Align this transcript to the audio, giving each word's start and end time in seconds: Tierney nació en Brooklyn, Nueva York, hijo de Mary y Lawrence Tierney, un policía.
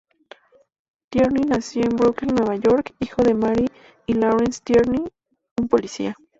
Tierney 1.11 1.43
nació 1.43 1.83
en 1.83 1.95
Brooklyn, 1.95 2.33
Nueva 2.33 2.55
York, 2.55 2.95
hijo 2.99 3.21
de 3.21 3.35
Mary 3.35 3.67
y 4.07 4.13
Lawrence 4.15 4.59
Tierney, 4.63 5.05
un 5.59 5.67
policía. 5.67 6.15